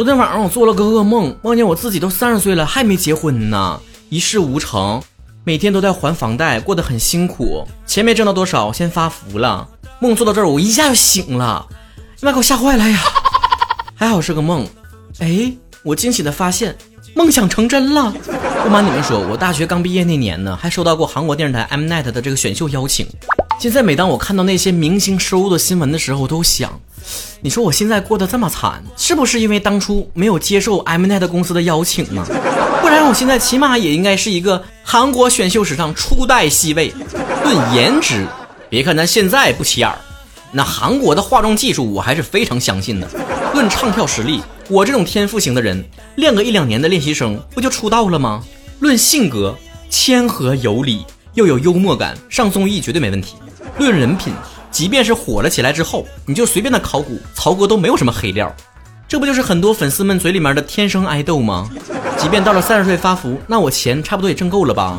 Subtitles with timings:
[0.00, 5.02] 昨天晚上我做了个噩梦，梦见我自己都三十岁了还没结婚呢，一事无成，
[5.44, 9.68] 每天都在还房贷，过得很辛苦，钱没挣到多少，先发福了。
[9.98, 11.66] 梦做到这儿，我一下就醒了，
[12.22, 12.98] 妈给我吓坏了呀！
[13.94, 14.66] 还好是个梦，
[15.18, 15.52] 哎，
[15.82, 16.74] 我惊喜的发现
[17.14, 18.10] 梦想成真了。
[18.64, 23.06] 不瞒你们说，我大学刚毕业那年呢，还收到过韩国电视台 Mnet 的这个选秀邀请。
[23.58, 26.80] 现在每当我看到那些明星收入的新闻的时候，我都想。
[27.40, 32.24] 你说我现在过得这么惨，是不是因为当初没有接受 Mnet 公司的邀请呢？
[32.82, 36.92] 不然我现在起码也应该是一个韩国选秀史上初代 C 位。
[37.44, 38.26] 论颜值，
[38.68, 39.98] 别看咱现在不起眼儿，
[40.52, 43.08] 那韩国的化妆技术我还是非常相信的。
[43.54, 45.82] 论唱跳实力，我这种天赋型的人，
[46.16, 48.44] 练个一两年的练习生不就出道了吗？
[48.80, 49.56] 论性格，
[49.88, 53.36] 谦和有礼又有幽默感，上综艺绝对没问题。
[53.78, 54.32] 论人品。
[54.70, 58.54] 即便是火了起来之后，你就随便的考古，曹哥都没有什么黑料，
[59.08, 61.68] 这不就是很多粉丝们嘴里面的天生爱豆吗？
[62.16, 64.98] 即便到了三十岁发福，那我钱差不多也挣够了吧？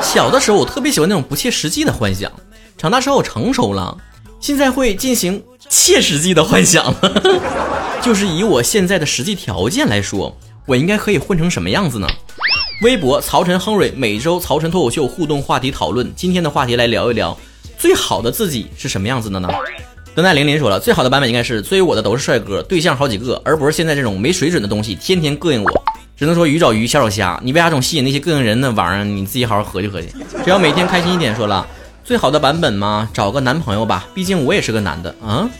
[0.00, 2.30] 小的时候我特别喜欢那种不切实际的幻想，
[2.78, 3.96] 长大之后成熟了，
[4.40, 7.40] 现在会进行切实际的幻想了，
[8.02, 12.08] 就是以我现在的实际条件来说，我应该可以混成什么样子呢？
[12.82, 17.36] 微博曹晨亨瑞每周曹晨脱口秀互动话题讨论，今天的话题来聊一聊。
[17.82, 19.48] 最好的自己是什么样子的呢？
[20.14, 25.84] 等待玲玲说了，最好的版本应该是追我的都是帅哥，对象好几个，而不是现在这种没水准的东西，天天膈应我。
[26.16, 29.04] 只能说鱼找鱼，虾找虾，你为啥总吸引那些膈应人的玩意儿？
[29.04, 30.10] 你自己好好合计合计。
[30.44, 31.34] 只要每天开心一点。
[31.34, 31.66] 说了，
[32.04, 35.50] 最好的版本嘛，找个男朋友吧，毕竟我也是个男的啊。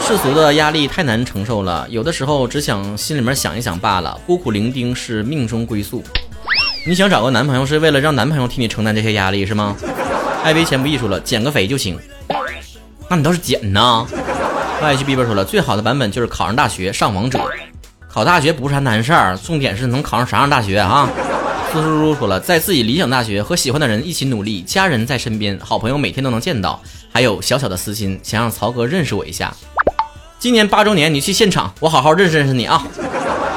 [0.00, 4.16] 世俗的压力太难承受了，有的时候只想心里面想一想罢了。
[4.24, 6.04] 孤苦伶仃是命中归宿。
[6.86, 9.76] 你想找个男朋友是为了让男朋友替你承担这些压力是吗？
[10.48, 11.98] 爱为钱不艺术了，减个肥就行。
[13.06, 14.06] 那你倒是减呐！
[14.80, 17.38] 外去 B 边说了，最好的版本就是考上大学上王者。
[18.10, 21.06] 考大学不是啥难事儿，重点是能考上啥样大学啊？
[21.70, 26.80] 苏叔叔说了，在自己理想大学和喜欢的人一起努力，家人在身边，好朋友每天都能见到，
[27.12, 29.54] 还有小小的私心，想让曹哥认识我一下。
[30.38, 32.86] 今年八周年，你去现场，我好好认识认识你啊！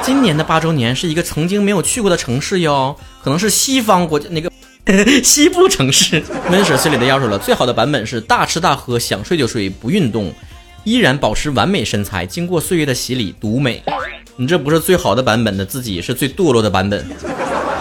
[0.02, 2.94] 今年的八周年是一个曾经没有去过的城市哟，
[3.24, 4.52] 可能是西方国家那个。
[5.24, 7.38] 西部城市，闷水心里的要求了。
[7.38, 10.34] 最好的版本是大吃大喝，想睡就睡，不运动，
[10.84, 13.84] 依然保持完美身材，经过岁月的洗礼，独美。
[14.38, 17.06] 你这不是最好的版本的自己，是最堕落的版本。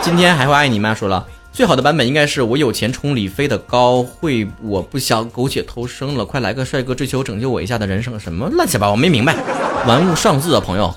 [0.03, 0.94] 今天还会爱你吗？
[0.94, 9.34] 说了，最好的版本应该是我有钱冲李飞的高，会我不想苟且偷生了，快来个帅哥追求拯救我一下的人生，什么乱七八糟，我没明白。
[9.87, 10.94] 玩物丧志啊，朋友。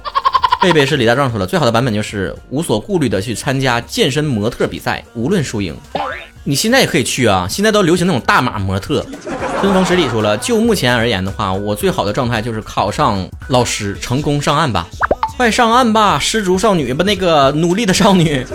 [0.63, 5.75] 贝贝是李大壮说的，最好的版本就是无所顾虑的去参加健身模特比赛，无论输赢。
[6.46, 9.06] 你现在也可以去啊，现在都流行那种大码模特。
[9.59, 14.88] 春风十里说了，就目前而言的话，我最好的状态就是考上老师，成功上岸吧，
[15.35, 18.46] 快上岸吧，失足少女不那个努力的少女。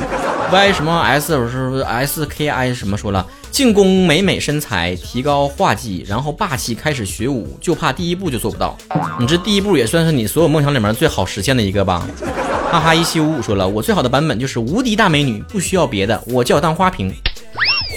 [0.50, 3.26] Y 什么 S 是 S K I 什么说了？
[3.50, 8.76] 进攻美美身材，提高画技，然后霸气开始学舞，就怕第一步就做不到。
[9.18, 12.06] 你这第一步也算是你所有梦想里面最好实现的一个吧？
[12.70, 17.12] 哈哈，一七五五说了，我最好的版本就是无敌大美女，不需要别的，我就要当花瓶，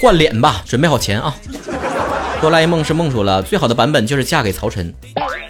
[0.00, 1.34] 换脸吧，准备好钱啊！
[2.40, 4.92] 哆啦 A 梦是梦说了，最好的版本就是嫁给曹晨。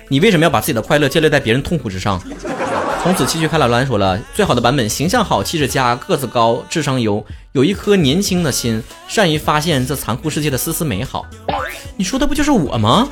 [0.08, 2.20] 你为什么要把自己的快乐建立在别人痛苦之上？
[3.02, 11.26] 从此继续开老蓝说了，最好的版本形象好，气质佳，个子高，智商优，有一颗年轻的心，善于发现这残酷世界的丝丝美好。
[11.96, 13.08] 你说的不就是我吗？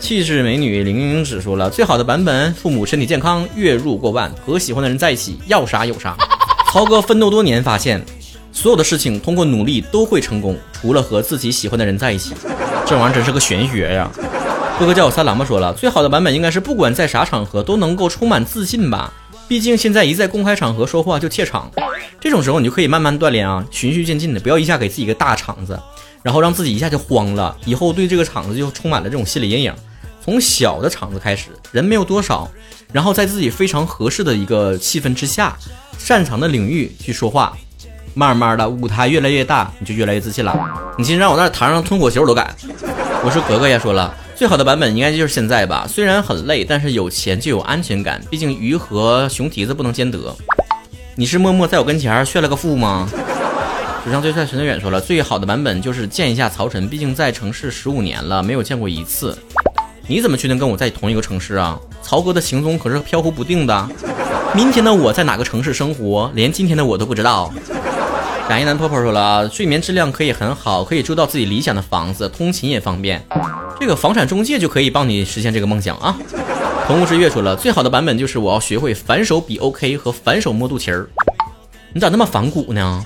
[0.00, 6.16] 气质美女玲玲只说了，最好的版本，父母身体健康，月入过万，和喜欢的人在一起，要啥有啥。
[6.72, 8.04] 曹哥奋斗多年，发现
[8.50, 12.34] 所有的事情通过努力都会成功，除了和自己喜欢的人在一起。
[12.84, 14.10] 这玩意儿真是个玄学呀。
[14.78, 19.10] 哥哥叫我三郎吧，说了最好的版本应该是不管在啥场合都能够充满自信吧。
[19.48, 21.70] 毕竟现在一在公开场合说话就怯场，
[22.20, 25.80] 这种时候你就可以慢慢锻炼啊，循序渐进的，不要一下给自己一个大场子，
[26.22, 29.74] 然后让自己一下就慌了，以后对这个场子就充满了这种心理阴影。
[30.22, 32.46] 从小的场子开始，人没有多少，
[32.92, 35.56] 然后在自己非常合适的一个气氛之下，
[35.96, 37.56] 擅长的领域去说话，
[38.12, 40.54] 慢慢的舞台越来越大，你就越来越自信了。
[40.98, 42.54] 你今天让我在台上吞火球我都敢。
[43.26, 44.14] 我说格格也说了。
[44.36, 48.22] 最好的版本应该就是现在吧，虽然很累，但是有钱就有安全感。
[48.30, 50.32] 毕竟鱼和熊蹄子不能兼得。
[51.16, 53.08] 你是默默在我跟前炫了个富吗？
[54.04, 59.36] 史上最帅陈德远说了，最好的版本就是见一下曹晨，毕竟在城市十五年了，没有见过一次。
[60.06, 61.76] 你怎么确定跟我在同一个城市啊？
[62.02, 63.88] 曹哥的行踪可是飘忽不定的。
[64.54, 67.52] 明天的我在哪个城市生活，连今天的我都不知道。
[68.48, 73.20] 感谢男婆婆说了啊，睡眠质量可以很好，可以住到自己理想的房子，通勤也方便。
[73.80, 76.16] 这个房产中介就可以帮你实现这个梦想啊！
[76.86, 81.08] 同物是月说了，最好的版本就是我要学会反手比 OK 和反手摸肚脐儿。
[81.92, 83.04] 你咋那么反骨呢？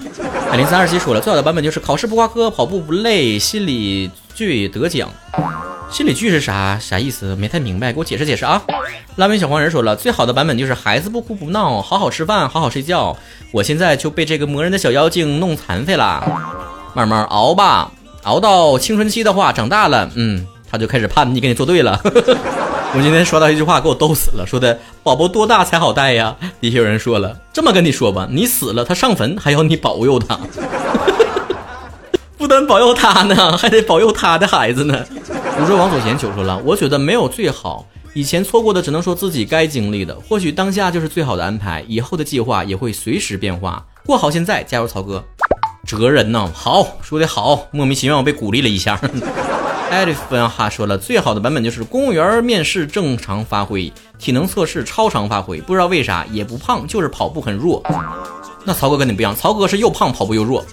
[0.50, 5.08] 哎，零三二七说了，最好的版本就是考试不挂科，跑步不累，心理剧得奖。
[5.90, 7.34] 心理剧是啥啥意思？
[7.36, 8.62] 没太明白，给我解释解释啊！
[9.16, 13.16] 拉面小黄人说了，最好的版本就是孩子不哭不闹，好好吃饭，好好睡觉。
[13.50, 16.24] 我现在就被这个磨人的小妖精弄残废了，
[16.94, 17.90] 慢慢熬吧，
[18.22, 22.00] 熬到青春期的话，长大了，嗯，他就开始叛逆，跟你作对了。
[22.94, 26.34] 我今天刷到一句话，给我逗死了，说的宝宝多大才好带呀？
[26.60, 30.38] 底下有人说了，这么跟你说吧，你死了他上坟还要你保佑他，
[32.38, 35.04] 不但保佑他呢，还得保佑他的孩子呢。
[35.60, 37.84] 如说王祖贤求说了，我觉得没有最好，
[38.14, 45.22] 以前错过的只能说自己该经历的，或许当下就是最好的安排，以后的计划也会随时变化，过好现在，加油，曹哥，
[45.86, 46.50] 哲人呢？
[46.54, 48.98] 好，说的好，莫名其妙被鼓励了一下。
[49.90, 57.82] 艾利芬哈说了，最好的版本就是公务员面试正常发挥，体能测试超常发挥，不知道为啥也不胖，就是跑步很弱。
[58.64, 60.64] 那曹哥跟你不一样，曹哥是又胖跑步又弱。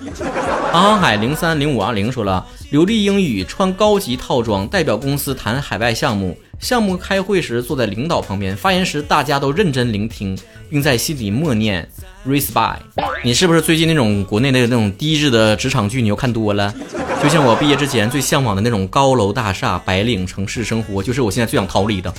[0.72, 6.38] 航航海零三零五二零说了，流利英语，穿高级套装，代表公司谈海外项目。
[6.60, 10.38] 项目开会时坐在领导旁边，发言时大家都认真聆听，
[10.70, 11.88] 并在心里默念
[12.28, 12.78] respect。
[13.24, 16.74] 你是不是最近那种国内的那种低质的职场剧你又看多了？
[17.22, 22.14] 就像我毕业之前最向往的那种高楼大厦、白领城市生活，就是我现在最想逃离的。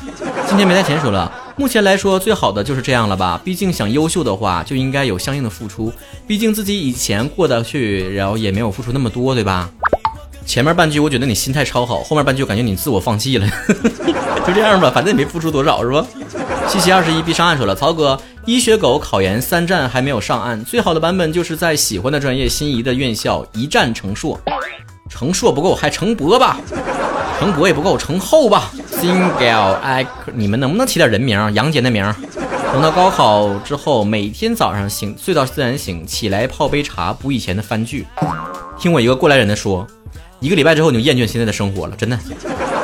[0.49, 3.41] 今天没带钱说了，目前来说最好的就是这样了吧？
[3.45, 5.93] 毕竟想优秀的话，就应该有相应的付出。
[6.27, 9.71] 毕竟自己以前过得去，然后也没有付出那么多，对吧？
[10.45, 13.47] 前面半句我觉得你心态超好，后面半句感觉你自我放弃了，
[14.47, 16.05] 就这样吧，反正也没付出多少，是吧？
[16.67, 18.19] 七七二十一必上岸说了，曹哥，
[18.49, 24.41] 医学狗考研三战还没有上岸，最好的版本就是在喜欢的专业、心仪的院校一战成硕，
[25.11, 26.59] 成硕不够还成博吧，
[27.39, 28.71] 成博也不够，成后吧。
[28.91, 31.39] Single I，你们能不能起点人名？
[31.53, 32.11] 杨戬的名。
[32.73, 38.06] 等到高考之后，每天早上醒睡到自然醒，起来泡杯茶，补以前的番剧。
[38.79, 39.87] 听我一个过来人的说。
[40.41, 42.19] 一个礼拜之后你就厌倦现在的生活了，真的。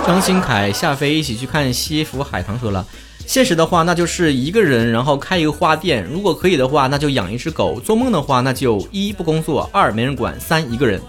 [0.07, 2.85] 张新凯下飞一起去看西府海棠说了，
[3.27, 6.07] 现实的话那就是一个人，然后开一个花店。
[6.13, 7.81] 如果可以的话，那就养一只狗。
[7.81, 11.01] 做梦的话，那就一不工作，二没人管，三一个人。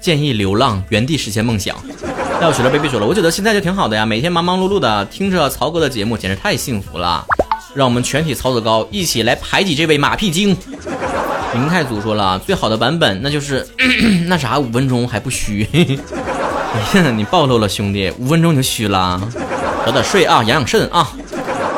[0.00, 1.76] 建议流浪，原地实现梦想。
[2.40, 7.24] 要许了 baby 说了，我觉得现在就挺好的呀，每天忙忙碌碌的，听着曹哥的节目，简直太幸福了。
[7.74, 10.56] 让我们全体曹子高一起来排挤这位马屁精。
[11.54, 13.66] 明太祖说了，最好的版本那就是
[14.26, 15.66] 那啥，五分钟还不虚。
[15.72, 19.20] 哎呀，你暴露了，兄弟，五分钟你就虚了。
[19.84, 21.08] 早点睡啊，养养肾啊。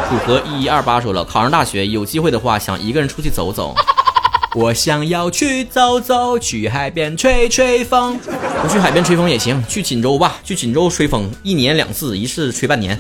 [0.09, 3.75] 楚河一一二八说了，考上大学有机会的话，想一个人出去走走。
[4.57, 8.19] 我想要去走走，去海边吹吹风。
[8.63, 12.99] 不去海边吹风也行，去锦州吧，去锦州吹风，一年两次，一次吹半年。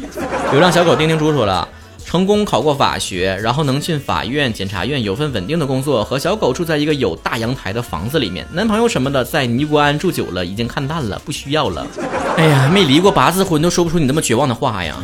[0.52, 1.66] 流浪小狗丁丁猪说了。
[2.04, 8.46] 成功考过法学，然后能进法院、检察院，有份稳定的工作，和小狗住在一个有大阳台的房子里面。
[8.52, 11.86] 男朋友什么的在尼姑庵住久了，已经看淡了，不需要了。
[12.36, 14.96] 哎呀，没离过八次婚都说不出你那么绝望的话呀！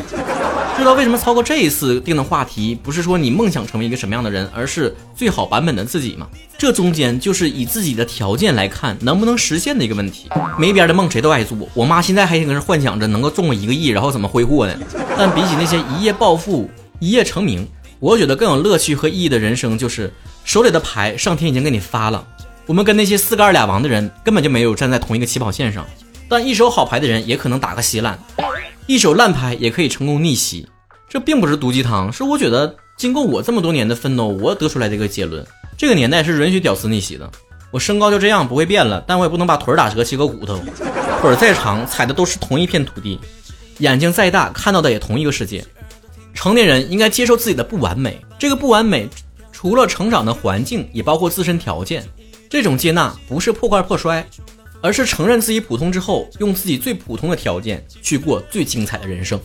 [0.77, 6.29] 知道为什么操哥这一次定的话题不是说你梦想成为一个什么样的人，而是最好版本的自己吗？
[6.59, 10.29] 这中间就是以自己的条件来看能不能实现的一个问题。
[10.59, 11.57] 没边的梦谁都爱做。
[11.73, 14.75] 我妈现在还搁那幻想着能够中个一个亿，然后怎么挥霍呢？
[15.17, 16.69] 但比起那些一夜暴富。
[17.01, 17.67] 一夜成名，
[17.99, 20.11] 我觉得更有乐趣和意义的人生就是
[20.45, 22.25] 手里的牌，上天已经给你发了。
[22.67, 25.85] 我们跟那些四个二俩王的人根本就没有站在同一个起跑线上，
[26.29, 28.19] 但一手好牌的人也可能打个稀烂，
[28.87, 30.67] 一手烂牌也可以成功逆袭。
[31.15, 35.47] 这并不是毒鸡汤，是我觉得经过我这么多年的奋斗，我得出来的一个结论。
[35.79, 37.31] 这个年代是允许屌丝逆袭的。
[37.71, 40.59] 我身高就这样不会变了，但我也不能把腿打折切个骨头。
[41.21, 43.21] 腿再长踩的都是同一片土地，
[43.79, 45.65] 眼睛再大看到的也同一个世界。
[46.35, 49.09] 成年人应该接受自己的不完美，这个不完美
[49.53, 52.05] 除了成长的环境，也包括自身条件。
[52.51, 54.27] 这种接纳不是破罐破摔，
[54.81, 59.39] 而是承认自己普通之后，用自己最普通的条件去过最精彩的人生。